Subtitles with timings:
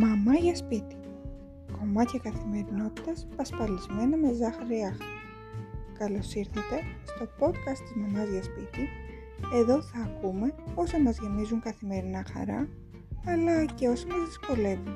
[0.00, 0.96] Μαμά για σπίτι.
[1.78, 5.04] Κομμάτια καθημερινότητας πασπαλισμένα με ζάχαρη άχα.
[5.98, 8.88] Καλώς ήρθατε στο podcast της Μαμάς για σπίτι.
[9.54, 12.68] Εδώ θα ακούμε όσα μας γεμίζουν καθημερινά χαρά,
[13.26, 14.94] αλλά και όσα μας δυσκολεύουν,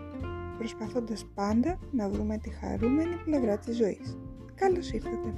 [0.58, 4.18] προσπαθώντας πάντα να βρούμε τη χαρούμενη πλευρά της ζωής.
[4.54, 5.32] Καλώς ήρθατε!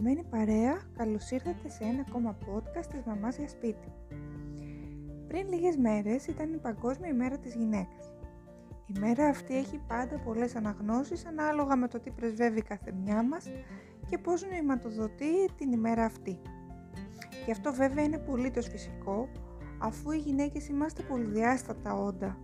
[0.00, 3.92] Αγαπημένη παρέα, καλώς ήρθατε σε ένα ακόμα podcast της Μαμάς για σπίτι.
[5.28, 8.12] Πριν λίγες μέρες ήταν η Παγκόσμια ημέρα της γυναίκας.
[8.86, 13.50] Η μέρα αυτή έχει πάντα πολλές αναγνώσεις ανάλογα με το τι πρεσβεύει κάθε μια μας
[14.08, 16.40] και πώς νοηματοδοτεί την ημέρα αυτή.
[17.44, 19.28] Και αυτό βέβαια είναι πολύ το φυσικό,
[19.78, 22.38] αφού οι γυναίκες είμαστε πολυδιάστατα όντα.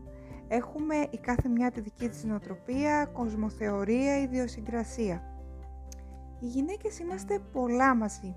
[0.49, 5.36] Έχουμε η κάθε μια τη δική της νοοτροπία, κοσμοθεωρία, ιδιοσυγκρασία.
[6.41, 8.35] Οι γυναίκες είμαστε πολλά μαζί.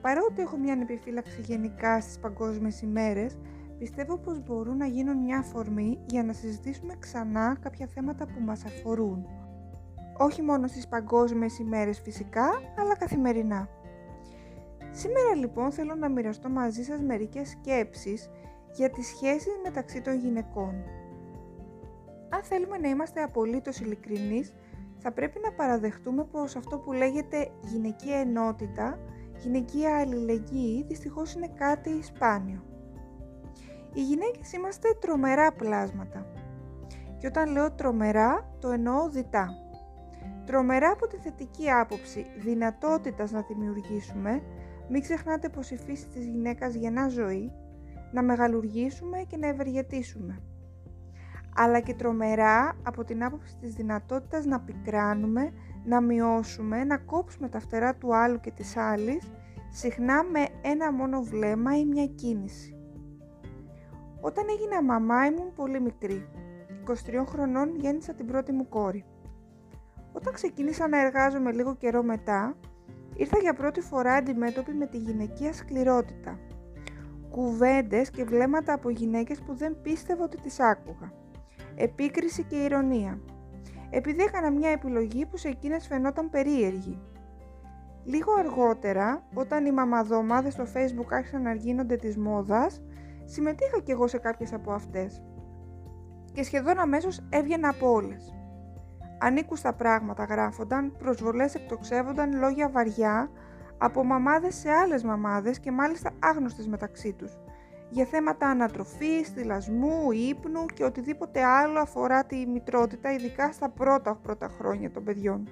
[0.00, 3.38] Παρότι έχω μια επιφύλαξη γενικά στις παγκόσμιες ημέρες,
[3.78, 8.64] πιστεύω πως μπορούν να γίνουν μια αφορμή για να συζητήσουμε ξανά κάποια θέματα που μας
[8.64, 9.26] αφορούν.
[10.18, 12.48] Όχι μόνο στις παγκόσμιες ημέρες φυσικά,
[12.78, 13.68] αλλά καθημερινά.
[14.90, 18.30] Σήμερα λοιπόν θέλω να μοιραστώ μαζί σας μερικές σκέψεις
[18.76, 20.74] για τις σχέσεις μεταξύ των γυναικών.
[22.28, 24.52] Αν θέλουμε να είμαστε απολύτως ειλικρινείς,
[25.02, 28.98] θα πρέπει να παραδεχτούμε πως αυτό που λέγεται γυναικεία ενότητα,
[29.38, 32.62] γυναικεία αλληλεγγύη, δυστυχώς είναι κάτι σπάνιο.
[33.94, 36.26] Οι γυναίκες είμαστε τρομερά πλάσματα.
[37.18, 39.48] Και όταν λέω τρομερά, το εννοώ διτά.
[40.46, 44.42] Τρομερά από τη θετική άποψη δυνατότητας να δημιουργήσουμε,
[44.88, 47.52] μην ξεχνάτε πως η φύση της γυναίκας γεννά ζωή,
[48.12, 50.42] να μεγαλουργήσουμε και να ευεργετήσουμε
[51.54, 55.52] αλλά και τρομερά από την άποψη της δυνατότητας να πικράνουμε,
[55.84, 59.30] να μειώσουμε, να κόψουμε τα φτερά του άλλου και της άλλης,
[59.70, 62.76] συχνά με ένα μόνο βλέμμα ή μια κίνηση.
[64.20, 66.28] Όταν έγινα μαμά ήμουν πολύ μικρή.
[66.86, 69.04] 23 χρονών γέννησα την πρώτη μου κόρη.
[70.12, 72.56] Όταν ξεκίνησα να εργάζομαι λίγο καιρό μετά,
[73.14, 76.38] ήρθα για πρώτη φορά αντιμέτωπη με τη γυναικεία σκληρότητα.
[77.30, 81.12] Κουβέντες και βλέμματα από γυναίκες που δεν πίστευα ότι τις άκουγα
[81.74, 83.20] επίκριση και ηρωνία.
[83.90, 86.98] Επειδή έκανα μια επιλογή που σε εκείνες φαινόταν περίεργη.
[88.04, 92.82] Λίγο αργότερα, όταν οι μαμαδομάδες στο facebook άρχισαν να γίνονται της μόδας,
[93.24, 95.22] συμμετείχα κι εγώ σε κάποιες από αυτές.
[96.32, 98.34] Και σχεδόν αμέσως έβγαινα από όλες.
[99.18, 103.30] Ανήκουστα πράγματα γράφονταν, προσβολές εκτοξεύονταν λόγια βαριά
[103.78, 107.38] από μαμάδες σε άλλες μαμάδες και μάλιστα άγνωστες μεταξύ τους
[107.92, 114.48] για θέματα ανατροφής, θυλασμού, ύπνου και οτιδήποτε άλλο αφορά τη μητρότητα, ειδικά στα πρώτα πρώτα
[114.48, 115.48] χρόνια των παιδιών.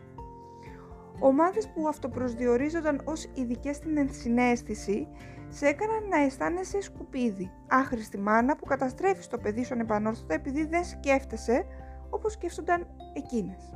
[1.19, 5.09] Ομάδες που αυτοπροσδιορίζονταν ως ειδικές στην ενσυναίσθηση,
[5.49, 10.85] σε έκαναν να αισθάνεσαι σκουπίδι, άχρηστη μάνα που καταστρέφεις το παιδί σου ανεπανόρθωτα επειδή δεν
[10.85, 11.65] σκέφτεσαι
[12.11, 12.87] όπως σκέφτονταν
[13.17, 13.75] εκείνες.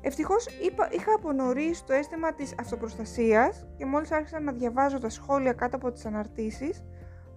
[0.00, 0.46] Ευτυχώς
[0.90, 5.76] είχα από νωρίς το αίσθημα της αυτοπροστασίας και μόλις άρχισα να διαβάζω τα σχόλια κάτω
[5.76, 6.84] από τις αναρτήσεις,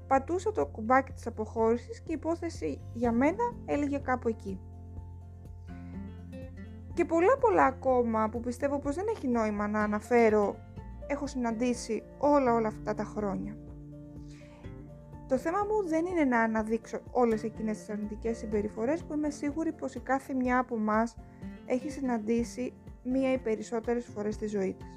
[0.10, 4.60] πατούσα το κουμπάκι της αποχώρησης και η υπόθεση για μένα έλεγε κάπου εκεί.
[6.94, 10.56] Και πολλά πολλά ακόμα που πιστεύω πως δεν έχει νόημα να αναφέρω
[11.08, 13.58] έχω συναντήσει όλα όλα αυτά τα χρόνια.
[15.28, 19.72] Το θέμα μου δεν είναι να αναδείξω όλες εκείνες τις αρνητικές συμπεριφορές που είμαι σίγουρη
[19.72, 21.16] πως η κάθε μια από μας
[21.66, 24.88] έχει συναντήσει μία ή περισσότερες φορές στη ζωή της.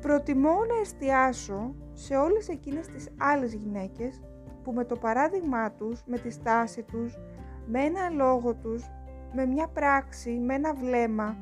[0.00, 4.22] Προτιμώ να εστιάσω σε όλες εκείνες τις άλλες γυναίκες
[4.62, 7.18] που με το παράδειγμά τους, με τη στάση τους,
[7.66, 8.84] με ένα λόγο τους,
[9.34, 11.36] με μια πράξη, με ένα βλέμμα,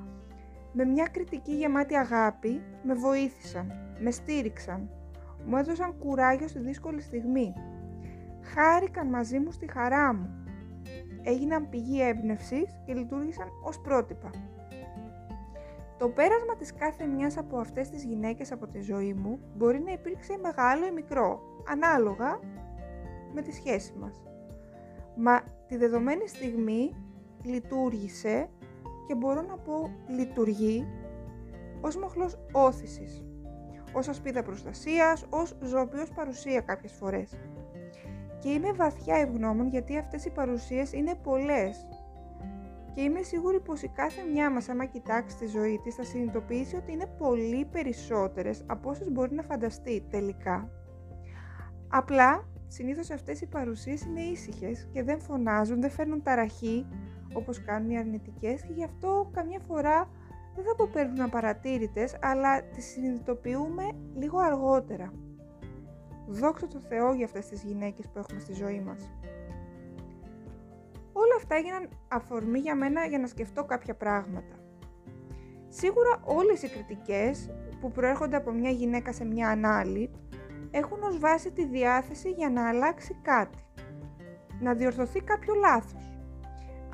[0.73, 4.91] με μια κριτική γεμάτη αγάπη, με βοήθησαν, με στήριξαν,
[5.47, 7.55] μου έδωσαν κουράγιο στη δύσκολη στιγμή,
[8.43, 10.45] χάρηκαν μαζί μου στη χαρά μου,
[11.23, 14.31] έγιναν πηγή έμπνευσης και λειτουργήσαν ως πρότυπα.
[15.99, 19.93] Το πέρασμα της κάθε μιας από αυτές τις γυναίκες από τη ζωή μου μπορεί να
[19.93, 22.41] υπήρξε μεγάλο ή μικρό, ανάλογα
[23.35, 24.23] με τη σχέση μας.
[25.17, 26.97] Μα τη δεδομένη στιγμή
[27.43, 28.49] λειτουργήσε
[29.07, 30.87] και μπορώ να πω λειτουργεί
[31.81, 33.25] ως μοχλός όθησης,
[33.93, 37.39] ως ασπίδα προστασίας, ως ζωοποιός παρουσία κάποιες φορές.
[38.39, 41.87] Και είμαι βαθιά ευγνώμων γιατί αυτές οι παρουσίες είναι πολλές
[42.95, 46.77] και είμαι σίγουρη πως η κάθε μια μας άμα κοιτάξει τη ζωή της θα συνειδητοποιήσει
[46.77, 50.69] ότι είναι πολύ περισσότερες από όσες μπορεί να φανταστεί τελικά.
[51.89, 56.87] Απλά, συνήθως αυτές οι παρουσίες είναι ήσυχες και δεν φωνάζουν, δεν φέρνουν ταραχή
[57.35, 60.09] όπως κάνουν οι αρνητικές και γι' αυτό καμιά φορά
[60.55, 65.13] δεν θα αποπέρνουν απαρατήρητες, αλλά τις συνειδητοποιούμε λίγο αργότερα.
[66.27, 69.11] Δόξα τω Θεώ για αυτές τις γυναίκες που έχουμε στη ζωή μας.
[71.35, 74.57] Όλα αυτά έγιναν αφορμή για μένα για να σκεφτώ κάποια πράγματα.
[75.69, 77.51] Σίγουρα όλες οι κριτικές
[77.81, 80.11] που προέρχονται από μια γυναίκα σε μια άλλη
[80.71, 83.59] έχουν ως βάση τη διάθεση για να αλλάξει κάτι.
[84.61, 86.13] Να διορθωθεί κάποιο λάθος.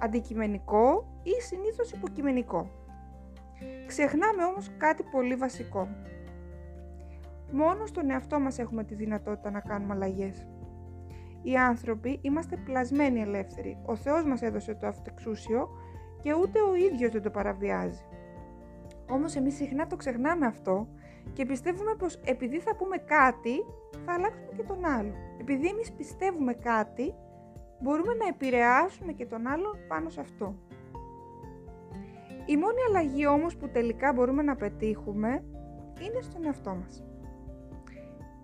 [0.01, 2.71] Αντικειμενικό ή συνήθως υποκειμενικό.
[3.87, 5.89] Ξεχνάμε όμως κάτι πολύ βασικό.
[7.53, 10.47] Μόνο στον εαυτό μας έχουμε τη δυνατότητα να κάνουμε αλλαγές.
[11.43, 13.79] Οι άνθρωποι είμαστε πλασμένοι ελεύθεροι.
[13.85, 15.69] Ο Θεός μας έδωσε το αυτεξούσιο
[16.23, 18.05] και ούτε ο ίδιος δεν το παραβιάζει.
[19.11, 20.89] Όμως εμείς συχνά το ξεχνάμε αυτό
[21.33, 23.65] και πιστεύουμε πως επειδή θα πούμε κάτι
[24.05, 25.15] θα αλλάξουμε και τον άλλο.
[25.41, 27.15] Επειδή εμείς πιστεύουμε κάτι
[27.81, 30.55] μπορούμε να επηρεάσουμε και τον άλλο πάνω σε αυτό.
[32.47, 35.45] Η μόνη αλλαγή όμως που τελικά μπορούμε να πετύχουμε
[36.01, 37.05] είναι στον εαυτό μας.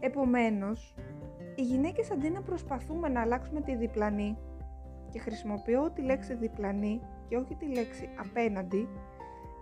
[0.00, 0.94] Επομένως,
[1.56, 4.38] οι γυναίκες αντί να προσπαθούμε να αλλάξουμε τη διπλανή
[5.10, 8.88] και χρησιμοποιώ τη λέξη διπλανή και όχι τη λέξη απέναντι,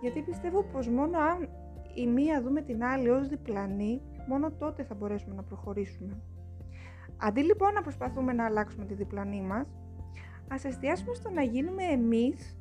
[0.01, 1.49] γιατί πιστεύω πως μόνο αν
[1.95, 6.21] η μία δούμε την άλλη ως διπλανή, μόνο τότε θα μπορέσουμε να προχωρήσουμε.
[7.17, 9.67] Αντί λοιπόν να προσπαθούμε να αλλάξουμε τη διπλανή μας,
[10.47, 12.57] ας εστιάσουμε στο να γίνουμε εμείς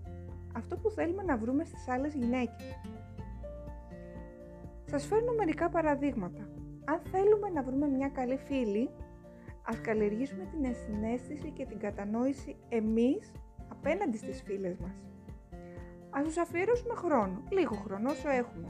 [0.56, 2.80] αυτό που θέλουμε να βρούμε στις άλλες γυναίκες.
[4.84, 6.48] Σας φέρνω μερικά παραδείγματα.
[6.84, 8.90] Αν θέλουμε να βρούμε μια καλή φίλη,
[9.66, 13.32] ας καλλιεργήσουμε την ενσυναίσθηση και την κατανόηση εμείς
[13.68, 15.02] απέναντι στις φίλες μας.
[16.10, 18.66] Ας τους αφιερώσουμε χρόνο, λίγο χρόνο όσο έχουμε,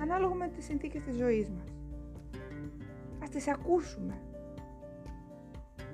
[0.00, 1.74] ανάλογα με τις συνθήκες της ζωής μας.
[3.22, 4.20] Ας τις ακούσουμε.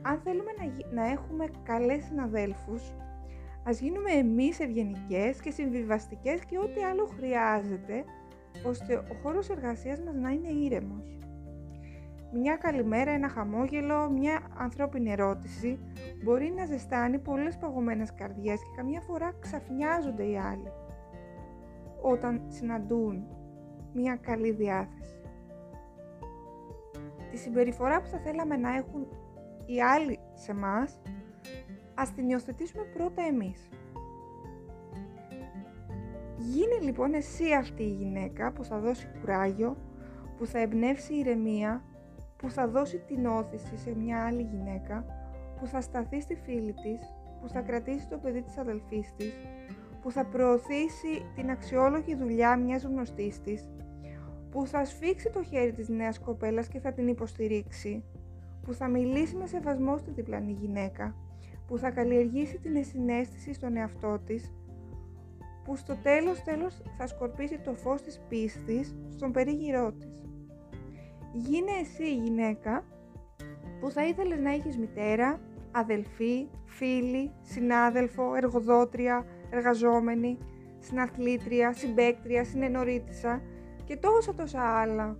[0.02, 2.82] Αν θέλουμε να, να έχουμε καλές συναδέλφους,
[3.64, 8.04] ας γίνουμε εμείς ευγενικές και συμβιβαστικές και ό,τι άλλο χρειάζεται,
[8.66, 11.17] ώστε ο χώρος εργασίας μας να είναι ήρεμος.
[12.32, 15.78] Μια καλημέρα, ένα χαμόγελο, μια ανθρώπινη ερώτηση
[16.24, 20.72] μπορεί να ζεστάνει πολλές παγωμένες καρδιές και καμιά φορά ξαφνιάζονται οι άλλοι
[22.02, 23.26] όταν συναντούν
[23.92, 25.20] μια καλή διάθεση.
[27.30, 29.06] Τη συμπεριφορά που θα θέλαμε να έχουν
[29.66, 31.00] οι άλλοι σε μας,
[31.94, 33.68] ας την υιοθετήσουμε πρώτα εμείς.
[36.36, 39.76] Γίνε λοιπόν εσύ αυτή η γυναίκα που θα δώσει κουράγιο,
[40.36, 41.82] που θα εμπνεύσει ηρεμία,
[42.38, 45.04] που θα δώσει την όθηση σε μια άλλη γυναίκα,
[45.60, 49.32] που θα σταθεί στη φίλη της, που θα κρατήσει το παιδί της αδελφής της,
[50.02, 53.68] που θα προωθήσει την αξιόλογη δουλειά μιας γνωστής της,
[54.50, 58.04] που θα σφίξει το χέρι της νέας κοπέλας και θα την υποστηρίξει,
[58.62, 61.14] που θα μιλήσει με σεβασμό στη διπλανή γυναίκα,
[61.66, 64.52] που θα καλλιεργήσει την εσυναίσθηση στον εαυτό της,
[65.64, 70.27] που στο τέλος τέλος θα σκορπίσει το φως της πίστης στον περίγυρό της.
[71.32, 72.84] Γίνε εσύ η γυναίκα
[73.80, 75.40] που θα ήθελες να έχεις μητέρα,
[75.70, 80.38] αδελφή, φίλη, συνάδελφο, εργοδότρια, εργαζόμενη,
[80.78, 83.42] συναθλήτρια, συμπέκτρια, συνενορίτησα
[83.84, 85.16] και τόσα τόσα άλλα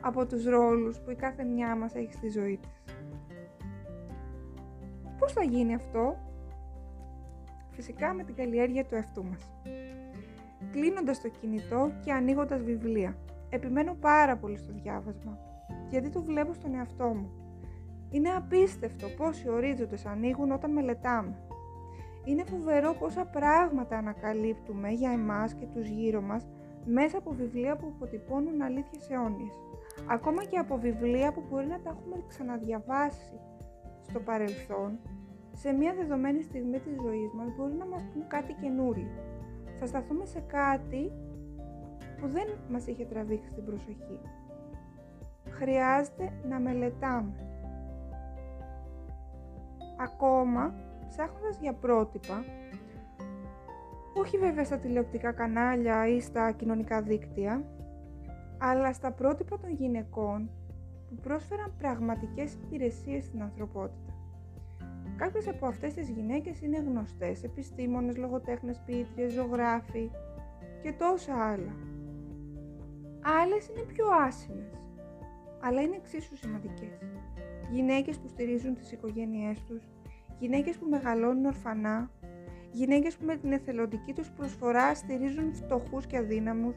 [0.00, 2.96] από τους ρόλους που η κάθε μια μας έχει στη ζωή της.
[5.18, 6.16] Πώς θα γίνει αυτό;
[7.78, 9.52] Φυσικά με την καλλιέργεια του εαυτού μας.
[10.70, 13.16] Κλείνοντας το κινητό και ανοίγοντας βιβλία.
[13.50, 15.38] Επιμένω πάρα πολύ στο διάβασμα,
[15.90, 17.30] γιατί το βλέπω στον εαυτό μου.
[18.10, 21.36] Είναι απίστευτο πόσοι ορίζοντες ανοίγουν όταν μελετάμε.
[22.24, 26.48] Είναι φοβερό πόσα πράγματα ανακαλύπτουμε για εμάς και τους γύρω μας
[26.84, 29.54] μέσα από βιβλία που αποτυπώνουν αλήθειες αιώνιες.
[30.06, 33.40] Ακόμα και από βιβλία που μπορεί να τα έχουμε ξαναδιαβάσει
[34.02, 34.98] στο παρελθόν,
[35.52, 39.10] σε μια δεδομένη στιγμή της ζωής μας μπορεί να μας πούν κάτι καινούριο.
[39.78, 41.12] Θα σταθούμε σε κάτι
[42.20, 44.20] που δεν μας είχε τραβήξει την προσοχή.
[45.50, 47.32] Χρειάζεται να μελετάμε.
[49.96, 50.74] Ακόμα,
[51.08, 52.44] ψάχνοντας για πρότυπα,
[54.14, 57.64] όχι βέβαια στα τηλεοπτικά κανάλια ή στα κοινωνικά δίκτυα,
[58.58, 60.50] αλλά στα πρότυπα των γυναικών
[61.08, 64.12] που πρόσφεραν πραγματικές υπηρεσίες στην ανθρωπότητα.
[65.16, 70.10] Κάποιες από αυτές τις γυναίκες είναι γνωστές, επιστήμονες, λογοτέχνες, ποιήτριες, ζωγράφοι
[70.82, 71.87] και τόσα άλλα.
[73.36, 74.72] Άλλες είναι πιο άσημες,
[75.60, 76.98] αλλά είναι εξίσου σημαντικές.
[77.70, 79.82] Γυναίκες που στηρίζουν τις οικογένειές τους,
[80.38, 82.10] γυναίκες που μεγαλώνουν ορφανά,
[82.72, 86.76] γυναίκες που με την εθελοντική τους προσφορά στηρίζουν φτωχούς και αδύναμους,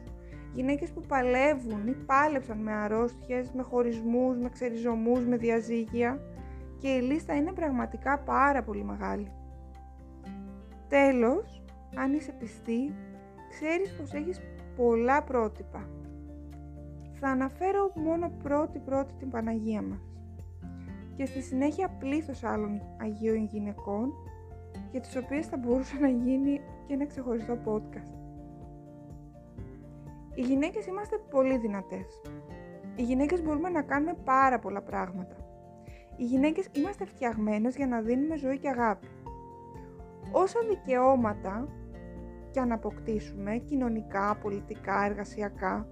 [0.54, 6.20] γυναίκες που παλεύουν ή πάλεψαν με αρρώστιες, με χωρισμούς, με ξεριζωμούς, με διαζύγια
[6.78, 9.32] και η λίστα είναι πραγματικά πάρα πολύ μεγάλη.
[10.88, 11.62] Τέλος,
[11.94, 12.94] αν είσαι πιστή,
[13.48, 14.40] ξέρεις πως έχεις
[14.76, 16.01] πολλά πρότυπα.
[17.24, 20.16] Θα αναφέρω μόνο πρώτη-πρώτη την Παναγία μας
[21.16, 24.12] και στη συνέχεια πλήθος άλλων Αγίων γυναικών
[24.90, 28.12] για τις οποίες θα μπορούσε να γίνει και ένα ξεχωριστό podcast.
[30.34, 32.22] Οι γυναίκες είμαστε πολύ δυνατές.
[32.96, 35.36] Οι γυναίκες μπορούμε να κάνουμε πάρα πολλά πράγματα.
[36.16, 39.08] Οι γυναίκες είμαστε φτιαγμένες για να δίνουμε ζωή και αγάπη.
[40.32, 41.68] Όσα δικαιώματα
[42.50, 45.86] και αν αποκτήσουμε, κοινωνικά, πολιτικά, εργασιακά,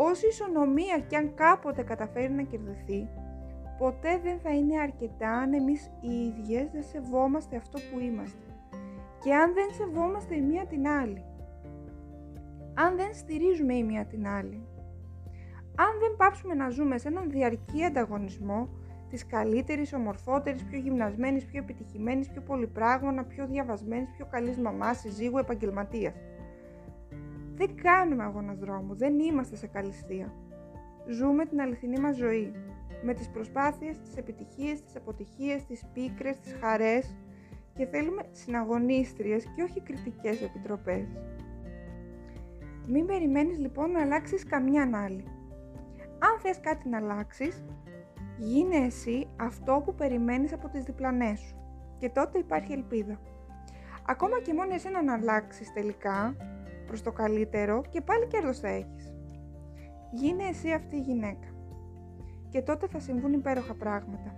[0.00, 3.08] όση ισονομία και αν κάποτε καταφέρει να κερδιθεί,
[3.78, 8.46] ποτέ δεν θα είναι αρκετά αν εμείς οι ίδιες δεν σεβόμαστε αυτό που είμαστε.
[9.22, 11.22] Και αν δεν σεβόμαστε η μία την άλλη.
[12.74, 14.66] Αν δεν στηρίζουμε η μία την άλλη.
[15.76, 18.68] Αν δεν πάψουμε να ζούμε σε έναν διαρκή ανταγωνισμό
[19.10, 25.38] της καλύτερης, ομορφότερης, πιο γυμνασμένης, πιο επιτυχημένης, πιο πολυπράγωνα, πιο διαβασμένης, πιο καλής μαμάς, συζύγου,
[25.38, 26.14] επαγγελματίας.
[27.58, 30.32] Δεν κάνουμε αγώνας δρόμου, δεν είμαστε σε καλυστία.
[31.08, 32.52] Ζούμε την αληθινή μας ζωή,
[33.02, 37.16] με τις προσπάθειες, τις επιτυχίες, τις αποτυχίες, τις πίκρες, τις χαρές
[37.74, 41.16] και θέλουμε συναγωνίστριες και όχι κριτικές επιτροπές.
[42.86, 45.24] Μην περιμένεις λοιπόν να αλλάξεις καμιά άλλη.
[46.18, 47.64] Αν θες κάτι να αλλάξεις,
[48.38, 51.56] γίνε εσύ αυτό που περιμένεις από τις διπλανές σου
[51.98, 53.20] και τότε υπάρχει ελπίδα.
[54.06, 56.36] Ακόμα και μόνο εσένα να αλλάξεις τελικά
[56.88, 59.14] προς το καλύτερο και πάλι κέρδος θα έχεις.
[60.12, 61.48] Γίνε εσύ αυτή η γυναίκα
[62.48, 64.32] και τότε θα συμβούν υπέροχα πράγματα.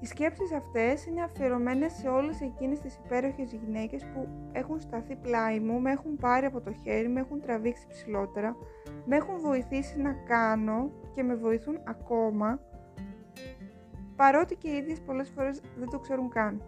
[0.00, 5.60] Οι σκέψεις αυτές είναι αφιερωμένες σε όλες εκείνες τις υπέροχες γυναίκες που έχουν σταθεί πλάι
[5.60, 8.56] μου, με έχουν πάρει από το χέρι, με έχουν τραβήξει ψηλότερα,
[9.04, 12.60] με έχουν βοηθήσει να κάνω και με βοηθούν ακόμα,
[14.16, 16.62] παρότι και οι ίδιες πολλές φορές δεν το ξέρουν καν.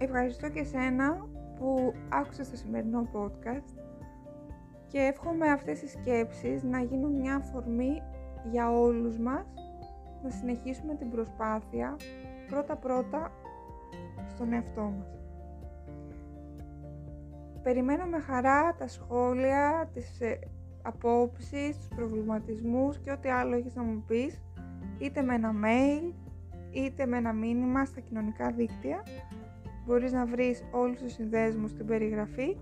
[0.00, 1.27] Ευχαριστώ και σένα
[1.58, 3.78] που άκουσες το σημερινό podcast
[4.86, 8.02] και εύχομαι αυτές οι σκέψεις να γίνουν μια αφορμή
[8.50, 9.46] για όλους μας
[10.22, 11.96] να συνεχίσουμε την προσπάθεια
[12.48, 13.32] πρώτα-πρώτα
[14.28, 15.18] στον εαυτό μας.
[17.62, 20.38] Περιμένω με χαρά τα σχόλια, τις ε,
[20.82, 24.42] απόψεις, τους προβληματισμούς και ό,τι άλλο έχεις να μου πεις,
[24.98, 26.12] είτε με ένα mail,
[26.70, 29.02] είτε με ένα μήνυμα στα κοινωνικά δίκτυα.
[29.88, 32.56] Μπορείς να βρεις όλους τους συνδέσμους στην περιγραφή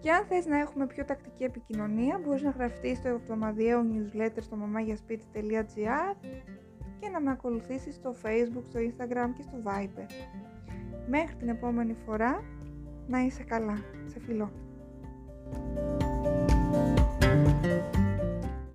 [0.00, 4.56] και αν θες να έχουμε πιο τακτική επικοινωνία, μπορείς να γραφτείς στο εβδομαδιαίο newsletter στο
[4.56, 6.16] mamagiaspiti.gr
[7.00, 10.06] και να με ακολουθήσεις στο facebook, στο instagram και στο viber.
[11.08, 12.42] Μέχρι την επόμενη φορά,
[13.08, 13.78] να είσαι καλά.
[14.04, 14.50] Σε φιλό.